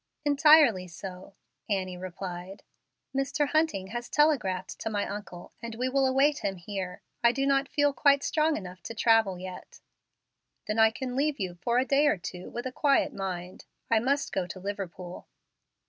[0.25, 1.35] "Entirely so,"
[1.69, 2.63] Annie replied.
[3.15, 3.49] "Mr.
[3.49, 7.03] Hunting has telegraphed to my uncle, and we will await him here.
[7.23, 9.79] I do not feel quite strong enough to travel yet."
[10.65, 13.65] "Then I can leave you for a day or two with a quiet mind.
[13.91, 15.27] I must go to Liverpool."